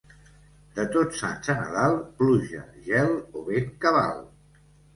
[0.77, 4.21] De Tots Sants a Nadal, pluja, gel o vent cabal.